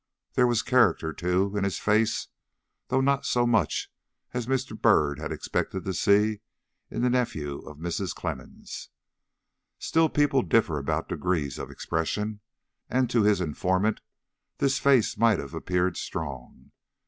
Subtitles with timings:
[0.33, 2.29] There was character, too, in his face,
[2.87, 3.91] though not so much
[4.33, 4.75] as Mr.
[4.75, 6.39] Byrd had expected to see
[6.89, 8.15] in the nephew of Mrs.
[8.15, 8.89] Clemmens.
[9.77, 12.39] Still, people differ about degrees of expression,
[12.89, 14.01] and to his informant
[14.57, 16.71] this face might have appeared strong.